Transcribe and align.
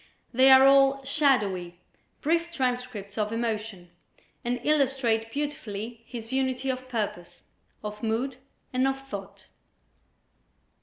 They 0.33 0.49
are 0.49 0.65
all 0.65 1.03
shadowy, 1.03 1.77
brief 2.21 2.49
transcripts 2.51 3.19
of 3.19 3.31
emotion, 3.31 3.91
and 4.43 4.59
illustrate 4.63 5.31
beautifully 5.31 6.01
his 6.07 6.33
unity 6.33 6.71
of 6.71 6.89
purpose, 6.89 7.43
of 7.83 8.01
mood 8.01 8.37
and 8.73 8.87
of 8.87 8.99
thought. 8.99 9.49